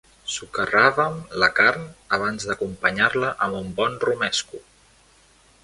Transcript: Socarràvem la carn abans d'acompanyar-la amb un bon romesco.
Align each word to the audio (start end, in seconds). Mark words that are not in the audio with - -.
Socarràvem 0.35 1.19
la 1.43 1.49
carn 1.59 1.83
abans 2.17 2.49
d'acompanyar-la 2.51 3.29
amb 3.49 3.61
un 3.61 3.69
bon 3.83 4.01
romesco. 4.09 4.65